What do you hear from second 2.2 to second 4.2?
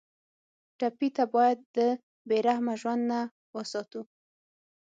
بې رحمه ژوند نه وساتو.